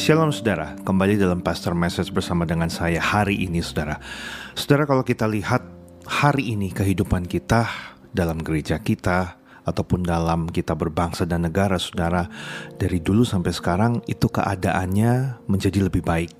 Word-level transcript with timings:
Shalom 0.00 0.32
saudara, 0.32 0.80
kembali 0.80 1.20
dalam 1.20 1.44
Pastor 1.44 1.76
Message 1.76 2.08
bersama 2.08 2.48
dengan 2.48 2.72
saya 2.72 2.96
hari 2.96 3.36
ini 3.44 3.60
saudara. 3.60 4.00
Saudara 4.56 4.88
kalau 4.88 5.04
kita 5.04 5.28
lihat 5.28 5.60
hari 6.08 6.56
ini 6.56 6.72
kehidupan 6.72 7.28
kita 7.28 7.68
dalam 8.08 8.40
gereja 8.40 8.80
kita 8.80 9.36
ataupun 9.60 10.00
dalam 10.00 10.48
kita 10.48 10.72
berbangsa 10.72 11.28
dan 11.28 11.44
negara 11.44 11.76
saudara 11.76 12.32
dari 12.80 12.96
dulu 13.04 13.28
sampai 13.28 13.52
sekarang 13.52 13.92
itu 14.08 14.24
keadaannya 14.24 15.44
menjadi 15.44 15.84
lebih 15.84 16.00
baik 16.00 16.39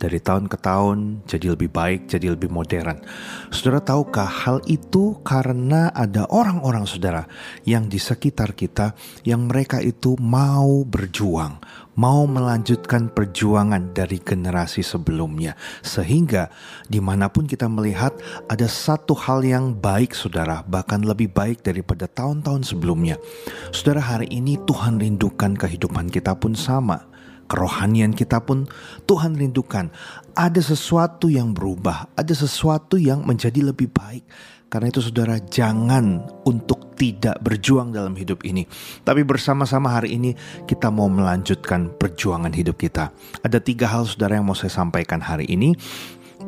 dari 0.00 0.16
tahun 0.16 0.48
ke 0.48 0.56
tahun 0.56 1.28
jadi 1.28 1.52
lebih 1.52 1.68
baik, 1.68 2.08
jadi 2.08 2.32
lebih 2.32 2.48
modern. 2.48 3.04
Saudara 3.52 3.84
tahukah 3.84 4.24
hal 4.24 4.64
itu 4.64 5.20
karena 5.20 5.92
ada 5.92 6.24
orang-orang 6.32 6.88
saudara 6.88 7.28
yang 7.68 7.84
di 7.92 8.00
sekitar 8.00 8.56
kita 8.56 8.96
yang 9.28 9.44
mereka 9.44 9.84
itu 9.84 10.16
mau 10.16 10.80
berjuang, 10.88 11.60
mau 12.00 12.24
melanjutkan 12.24 13.12
perjuangan 13.12 13.92
dari 13.92 14.16
generasi 14.16 14.80
sebelumnya. 14.80 15.52
Sehingga 15.84 16.48
di 16.88 17.04
mana 17.04 17.28
pun 17.28 17.44
kita 17.44 17.68
melihat 17.68 18.16
ada 18.48 18.64
satu 18.64 19.12
hal 19.12 19.44
yang 19.44 19.76
baik 19.76 20.16
saudara, 20.16 20.64
bahkan 20.64 21.04
lebih 21.04 21.28
baik 21.28 21.60
daripada 21.60 22.08
tahun-tahun 22.08 22.64
sebelumnya. 22.72 23.20
Saudara 23.68 24.00
hari 24.16 24.32
ini 24.32 24.56
Tuhan 24.64 24.96
rindukan 24.96 25.52
kehidupan 25.60 26.08
kita 26.08 26.32
pun 26.40 26.56
sama 26.56 27.09
kerohanian 27.50 28.14
kita 28.14 28.38
pun 28.46 28.70
Tuhan 29.10 29.34
rindukan. 29.34 29.90
Ada 30.38 30.62
sesuatu 30.62 31.26
yang 31.26 31.50
berubah, 31.50 32.14
ada 32.14 32.30
sesuatu 32.30 32.94
yang 32.94 33.26
menjadi 33.26 33.66
lebih 33.66 33.90
baik. 33.90 34.22
Karena 34.70 34.86
itu 34.86 35.02
saudara 35.02 35.34
jangan 35.50 36.22
untuk 36.46 36.94
tidak 36.94 37.42
berjuang 37.42 37.90
dalam 37.90 38.14
hidup 38.14 38.46
ini. 38.46 38.70
Tapi 39.02 39.26
bersama-sama 39.26 39.90
hari 39.90 40.14
ini 40.14 40.30
kita 40.62 40.94
mau 40.94 41.10
melanjutkan 41.10 41.90
perjuangan 41.90 42.54
hidup 42.54 42.78
kita. 42.78 43.10
Ada 43.42 43.58
tiga 43.58 43.90
hal 43.90 44.06
saudara 44.06 44.38
yang 44.38 44.46
mau 44.46 44.54
saya 44.54 44.70
sampaikan 44.70 45.18
hari 45.18 45.50
ini. 45.50 45.74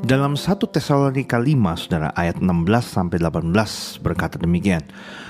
Dalam 0.02 0.34
1 0.34 0.58
Tesalonika 0.66 1.38
5 1.38 1.78
Saudara 1.78 2.10
ayat 2.18 2.42
16 2.42 2.66
sampai 2.82 3.22
18 3.22 4.02
berkata 4.02 4.34
demikian. 4.34 4.82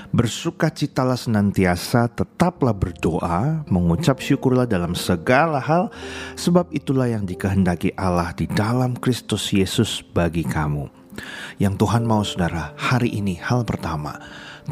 Bersukacitalah 0.09 1.13
senantiasa, 1.13 2.09
tetaplah 2.09 2.73
berdoa, 2.73 3.61
mengucap 3.69 4.17
syukurlah 4.17 4.65
dalam 4.65 4.97
segala 4.97 5.61
hal, 5.61 5.93
sebab 6.33 6.73
itulah 6.73 7.05
yang 7.05 7.21
dikehendaki 7.21 7.93
Allah 7.93 8.33
di 8.33 8.49
dalam 8.49 8.97
Kristus 8.97 9.53
Yesus 9.53 10.01
bagi 10.01 10.41
kamu. 10.41 10.89
Yang 11.61 11.73
Tuhan 11.77 12.09
mau 12.09 12.25
saudara, 12.25 12.73
hari 12.73 13.13
ini 13.13 13.37
hal 13.37 13.69
pertama, 13.69 14.17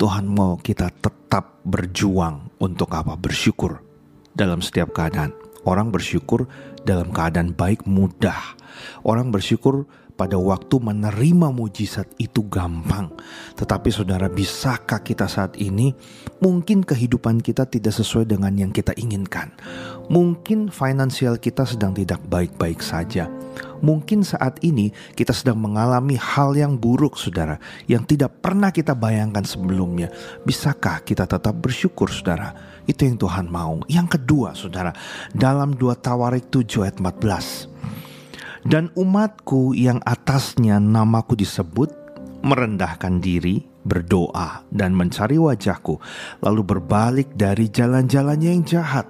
Tuhan 0.02 0.26
mau 0.26 0.58
kita 0.58 0.90
tetap 0.98 1.62
berjuang 1.62 2.50
untuk 2.58 2.90
apa? 2.98 3.14
Bersyukur 3.14 3.78
dalam 4.34 4.66
setiap 4.66 4.98
keadaan. 4.98 5.41
Orang 5.66 5.94
bersyukur 5.94 6.50
dalam 6.82 7.14
keadaan 7.14 7.54
baik 7.54 7.86
mudah. 7.86 8.58
Orang 9.06 9.30
bersyukur 9.30 9.86
pada 10.22 10.38
waktu 10.38 10.78
menerima 10.78 11.50
mujizat 11.50 12.06
itu 12.22 12.46
gampang. 12.46 13.10
Tetapi 13.58 13.90
saudara, 13.90 14.30
bisakah 14.30 15.02
kita 15.02 15.26
saat 15.26 15.58
ini 15.58 15.98
mungkin 16.46 16.86
kehidupan 16.86 17.42
kita 17.42 17.66
tidak 17.66 17.98
sesuai 17.98 18.30
dengan 18.30 18.54
yang 18.54 18.70
kita 18.70 18.94
inginkan. 19.02 19.50
Mungkin 20.14 20.70
finansial 20.70 21.42
kita 21.42 21.66
sedang 21.66 21.98
tidak 21.98 22.22
baik-baik 22.30 22.86
saja. 22.86 23.26
Mungkin 23.82 24.22
saat 24.22 24.62
ini 24.62 24.94
kita 25.18 25.34
sedang 25.34 25.58
mengalami 25.58 26.14
hal 26.14 26.54
yang 26.54 26.78
buruk 26.78 27.18
saudara, 27.18 27.58
yang 27.90 28.06
tidak 28.06 28.38
pernah 28.40 28.70
kita 28.70 28.94
bayangkan 28.94 29.42
sebelumnya. 29.42 30.14
Bisakah 30.46 31.02
kita 31.02 31.26
tetap 31.26 31.58
bersyukur 31.58 32.12
saudara? 32.14 32.54
Itu 32.86 33.10
yang 33.10 33.18
Tuhan 33.18 33.50
mau. 33.50 33.82
Yang 33.90 34.20
kedua 34.20 34.54
saudara, 34.54 34.94
dalam 35.34 35.74
2 35.74 35.98
Tawarik 35.98 36.54
7 36.54 36.86
ayat 36.86 36.98
14. 37.02 37.72
Dan 38.62 38.94
umatku 38.94 39.74
yang 39.74 39.98
atasnya 40.06 40.78
namaku 40.78 41.34
disebut 41.34 41.90
merendahkan 42.46 43.18
diri, 43.18 43.71
berdoa, 43.82 44.64
dan 44.70 44.94
mencari 44.94 45.38
wajahku, 45.38 45.98
lalu 46.42 46.62
berbalik 46.62 47.34
dari 47.34 47.68
jalan-jalannya 47.70 48.50
yang 48.54 48.66
jahat, 48.66 49.08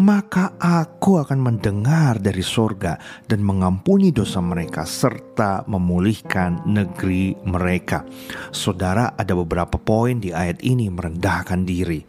maka 0.00 0.56
aku 0.60 1.20
akan 1.20 1.40
mendengar 1.40 2.18
dari 2.20 2.40
sorga 2.40 2.96
dan 3.28 3.44
mengampuni 3.44 4.12
dosa 4.12 4.40
mereka 4.40 4.88
serta 4.88 5.64
memulihkan 5.68 6.64
negeri 6.64 7.36
mereka. 7.44 8.04
Saudara, 8.52 9.12
ada 9.16 9.32
beberapa 9.36 9.76
poin 9.76 10.16
di 10.20 10.32
ayat 10.32 10.60
ini 10.64 10.88
merendahkan 10.88 11.64
diri 11.64 12.04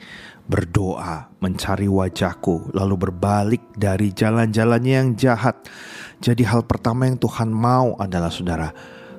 berdoa, 0.47 1.27
mencari 1.43 1.91
wajahku, 1.91 2.71
lalu 2.71 2.95
berbalik 2.95 3.63
dari 3.75 4.15
jalan-jalannya 4.15 4.93
yang 4.95 5.09
jahat. 5.19 5.59
Jadi 6.23 6.47
hal 6.47 6.63
pertama 6.63 7.05
yang 7.05 7.19
Tuhan 7.19 7.51
mau 7.51 7.99
adalah 7.99 8.31
saudara, 8.31 8.71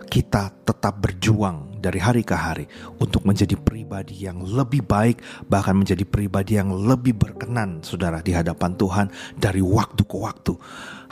kita 0.09 0.65
tetap 0.65 0.99
berjuang 1.05 1.79
dari 1.79 2.01
hari 2.01 2.25
ke 2.25 2.35
hari 2.35 2.65
untuk 2.99 3.23
menjadi 3.29 3.55
pribadi 3.55 4.27
yang 4.27 4.43
lebih 4.43 4.83
baik, 4.83 5.21
bahkan 5.47 5.77
menjadi 5.77 6.03
pribadi 6.09 6.57
yang 6.57 6.73
lebih 6.73 7.15
berkenan, 7.15 7.85
saudara, 7.85 8.25
di 8.25 8.33
hadapan 8.35 8.75
Tuhan 8.75 9.07
dari 9.37 9.61
waktu 9.63 10.03
ke 10.03 10.17
waktu. 10.17 10.53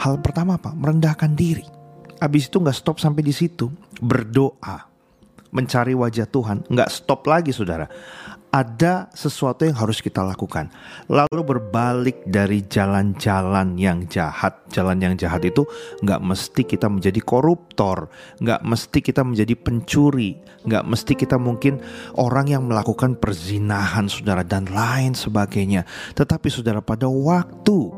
Hal 0.01 0.19
pertama 0.25 0.57
apa? 0.59 0.75
Merendahkan 0.75 1.37
diri. 1.37 1.65
Habis 2.17 2.49
itu 2.49 2.57
nggak 2.59 2.77
stop 2.77 2.97
sampai 2.97 3.23
di 3.23 3.37
situ, 3.37 3.69
berdoa, 4.01 4.96
mencari 5.51 5.93
wajah 5.93 6.27
Tuhan, 6.31 6.67
nggak 6.71 6.91
stop 6.91 7.27
lagi, 7.27 7.51
saudara 7.51 7.87
ada 8.57 9.13
sesuatu 9.13 9.69
yang 9.69 9.77
harus 9.77 10.01
kita 10.01 10.25
lakukan. 10.25 10.73
Lalu 11.13 11.41
berbalik 11.45 12.25
dari 12.25 12.65
jalan-jalan 12.65 13.77
yang 13.77 14.09
jahat. 14.09 14.65
Jalan 14.73 14.97
yang 14.97 15.15
jahat 15.21 15.45
itu 15.45 15.69
nggak 16.01 16.21
mesti 16.25 16.65
kita 16.65 16.89
menjadi 16.89 17.21
koruptor, 17.21 18.09
nggak 18.41 18.65
mesti 18.65 18.99
kita 19.05 19.21
menjadi 19.29 19.53
pencuri, 19.61 20.41
nggak 20.65 20.85
mesti 20.89 21.13
kita 21.13 21.37
mungkin 21.37 21.85
orang 22.17 22.49
yang 22.49 22.65
melakukan 22.65 23.21
perzinahan, 23.21 24.09
saudara, 24.09 24.41
dan 24.41 24.65
lain 24.73 25.13
sebagainya. 25.13 25.85
Tetapi 26.17 26.49
saudara, 26.49 26.81
pada 26.81 27.13
waktu 27.13 27.93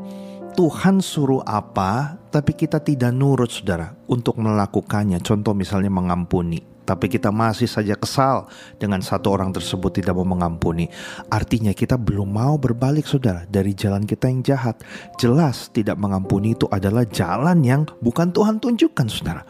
Tuhan 0.59 0.99
suruh 0.99 1.39
apa, 1.47 2.19
tapi 2.35 2.51
kita 2.51 2.83
tidak 2.83 3.15
nurut, 3.15 3.47
saudara, 3.47 3.95
untuk 4.11 4.35
melakukannya. 4.35 5.23
Contoh 5.23 5.55
misalnya 5.55 5.87
mengampuni 5.87 6.78
tapi 6.89 7.05
kita 7.05 7.29
masih 7.29 7.69
saja 7.69 7.93
kesal 7.93 8.49
dengan 8.81 8.97
satu 9.05 9.29
orang 9.29 9.53
tersebut 9.53 10.01
tidak 10.01 10.17
mau 10.17 10.25
mengampuni. 10.25 10.89
Artinya 11.29 11.69
kita 11.69 12.01
belum 12.01 12.33
mau 12.33 12.57
berbalik 12.57 13.05
saudara 13.05 13.45
dari 13.45 13.77
jalan 13.77 14.09
kita 14.09 14.25
yang 14.25 14.41
jahat. 14.41 14.81
Jelas 15.21 15.69
tidak 15.69 16.01
mengampuni 16.01 16.57
itu 16.57 16.65
adalah 16.73 17.05
jalan 17.05 17.61
yang 17.61 17.85
bukan 18.01 18.33
Tuhan 18.33 18.57
tunjukkan 18.57 19.05
saudara. 19.05 19.45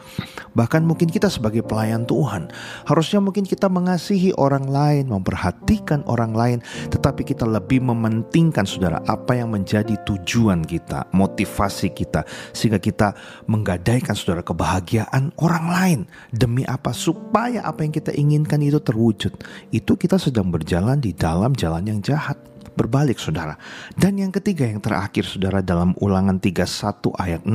Bahkan 0.52 0.84
mungkin 0.84 1.08
kita 1.08 1.32
sebagai 1.32 1.64
pelayan 1.64 2.04
Tuhan 2.04 2.52
harusnya 2.84 3.24
mungkin 3.24 3.48
kita 3.48 3.72
mengasihi 3.72 4.36
orang 4.36 4.68
lain, 4.68 5.08
memperhatikan 5.08 6.04
orang 6.04 6.36
lain, 6.36 6.58
tetapi 6.92 7.24
kita 7.24 7.48
lebih 7.48 7.80
mementingkan 7.80 8.68
saudara 8.68 9.00
apa 9.08 9.40
yang 9.40 9.48
menjadi 9.48 9.96
tujuan 10.04 10.60
kita, 10.68 11.08
motivasi 11.16 11.88
kita 11.96 12.28
sehingga 12.52 12.76
kita 12.76 13.16
menggadaikan 13.48 14.12
saudara 14.12 14.44
kebahagiaan 14.44 15.32
orang 15.40 15.66
lain 15.72 16.00
demi 16.36 16.68
apa? 16.68 16.90
Supaya 17.30 17.62
apa 17.62 17.86
yang 17.86 17.94
kita 17.94 18.10
inginkan 18.10 18.58
itu 18.58 18.82
terwujud, 18.82 19.30
itu 19.70 19.92
kita 19.94 20.18
sedang 20.18 20.50
berjalan 20.50 20.98
di 20.98 21.14
dalam 21.14 21.54
jalan 21.54 21.86
yang 21.86 22.02
jahat. 22.02 22.34
Berbalik 22.74 23.22
saudara. 23.22 23.54
Dan 23.94 24.18
yang 24.18 24.34
ketiga 24.34 24.66
yang 24.66 24.82
terakhir 24.82 25.22
saudara 25.22 25.62
dalam 25.62 25.94
ulangan 26.02 26.42
31 26.42 27.14
ayat 27.22 27.46
6. 27.46 27.54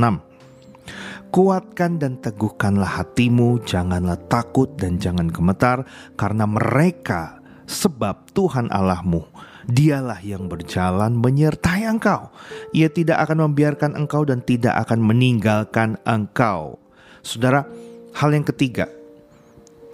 Kuatkan 1.28 2.00
dan 2.00 2.24
teguhkanlah 2.24 3.04
hatimu, 3.04 3.68
janganlah 3.68 4.16
takut 4.32 4.72
dan 4.80 4.96
jangan 4.96 5.28
gemetar, 5.28 5.84
karena 6.16 6.48
mereka 6.48 7.44
sebab 7.68 8.32
Tuhan 8.32 8.72
Allahmu, 8.72 9.28
dialah 9.68 10.24
yang 10.24 10.48
berjalan 10.48 11.20
menyertai 11.20 11.84
engkau. 11.84 12.32
Ia 12.72 12.88
tidak 12.88 13.28
akan 13.28 13.52
membiarkan 13.52 13.92
engkau 14.00 14.24
dan 14.24 14.40
tidak 14.40 14.88
akan 14.88 15.04
meninggalkan 15.04 16.00
engkau. 16.08 16.80
Saudara, 17.26 17.68
hal 18.16 18.32
yang 18.32 18.48
ketiga, 18.48 18.88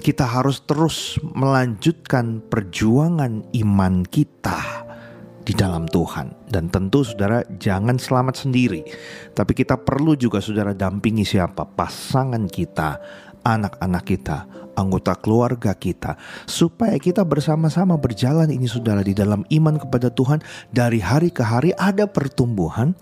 kita 0.02 0.26
harus 0.26 0.66
terus 0.66 1.22
melanjutkan 1.22 2.42
perjuangan 2.50 3.46
iman 3.54 4.02
kita 4.10 4.90
di 5.46 5.54
dalam 5.54 5.86
Tuhan. 5.86 6.50
Dan 6.50 6.74
tentu 6.74 7.06
saudara 7.06 7.46
jangan 7.62 8.02
selamat 8.02 8.42
sendiri. 8.42 8.82
Tapi 9.38 9.54
kita 9.54 9.78
perlu 9.78 10.18
juga 10.18 10.42
saudara 10.42 10.74
dampingi 10.74 11.22
siapa? 11.22 11.70
Pasangan 11.70 12.50
kita, 12.50 12.98
anak-anak 13.46 14.04
kita, 14.04 14.38
anggota 14.76 15.16
keluarga 15.18 15.76
kita, 15.76 16.16
supaya 16.46 16.96
kita 16.98 17.22
bersama-sama 17.26 17.98
berjalan 17.98 18.50
ini 18.52 18.68
saudara 18.68 19.04
di 19.06 19.16
dalam 19.16 19.44
iman 19.48 19.76
kepada 19.80 20.12
Tuhan 20.12 20.40
dari 20.72 21.00
hari 21.04 21.30
ke 21.32 21.44
hari 21.44 21.72
ada 21.76 22.08
pertumbuhan, 22.08 22.94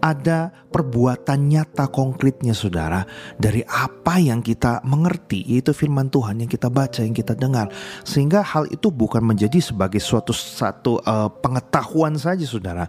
ada 0.00 0.50
perbuatan 0.72 1.52
nyata 1.52 1.92
konkretnya 1.92 2.56
saudara 2.56 3.04
dari 3.36 3.60
apa 3.68 4.16
yang 4.16 4.40
kita 4.40 4.80
mengerti 4.88 5.44
yaitu 5.44 5.76
firman 5.76 6.08
Tuhan 6.08 6.40
yang 6.40 6.50
kita 6.50 6.72
baca, 6.72 7.04
yang 7.04 7.12
kita 7.12 7.36
dengar. 7.36 7.68
Sehingga 8.02 8.40
hal 8.40 8.66
itu 8.72 8.88
bukan 8.88 9.20
menjadi 9.20 9.60
sebagai 9.60 10.00
suatu 10.00 10.32
satu 10.32 10.98
uh, 11.04 11.28
pengetahuan 11.28 12.16
saja 12.16 12.42
saudara. 12.48 12.88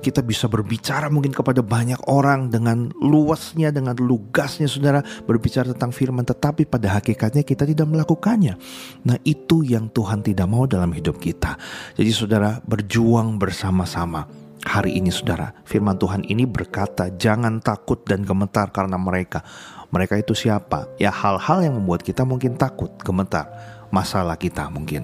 Kita 0.00 0.24
bisa 0.24 0.48
berbicara 0.48 1.12
mungkin 1.12 1.36
kepada 1.36 1.60
banyak 1.60 2.00
orang 2.08 2.48
dengan 2.48 2.88
luasnya, 2.96 3.68
dengan 3.68 3.94
lugasnya 4.00 4.66
saudara 4.66 5.04
berbicara 5.28 5.76
tentang 5.76 5.92
firman 5.92 6.24
tetapi 6.24 6.64
pada 6.64 6.96
hakikatnya 6.96 7.44
kita 7.58 7.74
tidak 7.74 7.90
melakukannya. 7.90 8.54
Nah, 9.02 9.18
itu 9.26 9.66
yang 9.66 9.90
Tuhan 9.90 10.22
tidak 10.22 10.46
mau 10.46 10.70
dalam 10.70 10.94
hidup 10.94 11.18
kita. 11.18 11.58
Jadi 11.98 12.14
saudara, 12.14 12.62
berjuang 12.62 13.34
bersama-sama. 13.34 14.30
Hari 14.62 14.94
ini 14.94 15.10
saudara, 15.10 15.50
firman 15.66 15.98
Tuhan 15.98 16.22
ini 16.22 16.46
berkata, 16.46 17.10
"Jangan 17.10 17.58
takut 17.58 18.06
dan 18.06 18.22
gemetar 18.22 18.70
karena 18.70 18.94
mereka." 18.94 19.42
Mereka 19.90 20.22
itu 20.22 20.38
siapa? 20.38 20.86
Ya 21.02 21.10
hal-hal 21.10 21.66
yang 21.66 21.82
membuat 21.82 22.06
kita 22.06 22.22
mungkin 22.22 22.54
takut, 22.54 22.94
gemetar. 23.02 23.50
Masalah 23.90 24.38
kita 24.38 24.70
mungkin, 24.70 25.02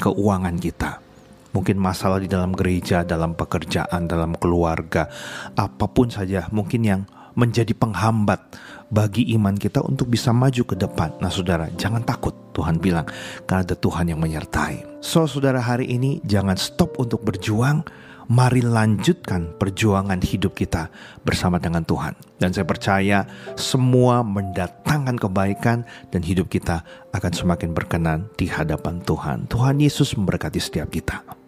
keuangan 0.00 0.56
kita, 0.56 1.04
mungkin 1.52 1.76
masalah 1.76 2.16
di 2.16 2.30
dalam 2.30 2.56
gereja, 2.56 3.04
dalam 3.04 3.36
pekerjaan, 3.36 4.08
dalam 4.08 4.38
keluarga, 4.38 5.10
apa 5.52 5.84
pun 5.90 6.08
saja 6.08 6.46
mungkin 6.54 6.80
yang 6.80 7.02
menjadi 7.34 7.74
penghambat 7.76 8.40
bagi 8.90 9.30
iman 9.38 9.54
kita 9.54 9.80
untuk 9.86 10.10
bisa 10.10 10.34
maju 10.34 10.62
ke 10.66 10.74
depan. 10.74 11.14
Nah, 11.22 11.30
saudara, 11.30 11.70
jangan 11.78 12.02
takut. 12.02 12.34
Tuhan 12.50 12.82
bilang, 12.82 13.06
karena 13.46 13.62
ada 13.62 13.78
Tuhan 13.78 14.10
yang 14.10 14.18
menyertai. 14.18 15.00
So, 15.00 15.24
saudara, 15.30 15.62
hari 15.62 15.86
ini 15.86 16.18
jangan 16.26 16.58
stop 16.58 16.98
untuk 16.98 17.22
berjuang. 17.22 17.86
Mari 18.30 18.62
lanjutkan 18.62 19.58
perjuangan 19.58 20.22
hidup 20.22 20.54
kita 20.54 20.86
bersama 21.26 21.58
dengan 21.58 21.82
Tuhan. 21.82 22.14
Dan 22.38 22.54
saya 22.54 22.62
percaya 22.62 23.26
semua 23.58 24.22
mendatangkan 24.22 25.18
kebaikan 25.18 25.82
dan 26.14 26.22
hidup 26.22 26.46
kita 26.46 26.86
akan 27.10 27.32
semakin 27.34 27.74
berkenan 27.74 28.30
di 28.38 28.46
hadapan 28.46 29.02
Tuhan. 29.02 29.50
Tuhan 29.50 29.82
Yesus 29.82 30.14
memberkati 30.14 30.62
setiap 30.62 30.94
kita. 30.94 31.39